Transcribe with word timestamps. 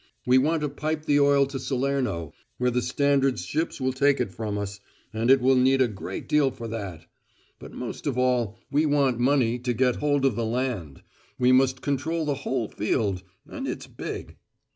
We 0.25 0.39
want 0.39 0.61
to 0.63 0.69
pipe 0.69 1.05
the 1.05 1.19
oil 1.19 1.45
to 1.45 1.59
Salerno, 1.59 2.33
where 2.57 2.71
the 2.71 2.81
Standard's 2.81 3.45
ships 3.45 3.79
will 3.79 3.93
take 3.93 4.19
it 4.19 4.31
from 4.31 4.57
us, 4.57 4.79
and 5.13 5.29
it 5.29 5.39
will 5.39 5.53
need 5.55 5.79
a 5.79 5.87
great 5.87 6.27
deal 6.27 6.49
for 6.49 6.67
that. 6.69 7.05
But 7.59 7.73
most 7.73 8.07
of 8.07 8.17
all 8.17 8.57
we 8.71 8.87
want 8.87 9.19
money 9.19 9.59
to 9.59 9.73
get 9.73 9.97
hold 9.97 10.25
of 10.25 10.35
the 10.35 10.43
land; 10.43 11.03
we 11.37 11.51
must 11.51 11.83
control 11.83 12.25
the 12.25 12.33
whole 12.33 12.67
field, 12.67 13.21
and 13.45 13.67
it's 13.67 13.85
big!" 13.85 14.37